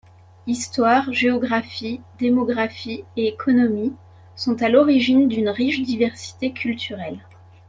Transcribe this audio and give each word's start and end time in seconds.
Histoire, 0.47 1.13
géographie, 1.13 2.01
démographie 2.17 3.03
et 3.17 3.27
économie 3.27 3.93
sont 4.35 4.59
à 4.63 4.67
l'origine 4.67 5.27
d'une 5.27 5.47
riche 5.49 5.83
diversité 5.83 6.53
culturelle. 6.53 7.19